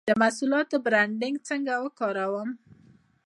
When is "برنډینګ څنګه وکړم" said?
0.85-2.49